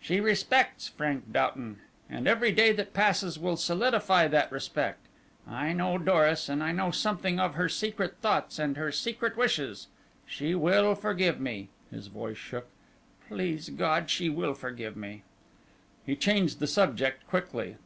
[0.00, 1.78] She respects Frank Doughton,
[2.10, 5.06] and every day that passes will solidify that respect.
[5.46, 9.86] I know Doris, and I know something of her secret thoughts and her secret wishes.
[10.26, 12.66] She will forget me," his voice shook,
[13.28, 15.22] "please God she will forget me."
[16.04, 17.76] He changed the subject quickly.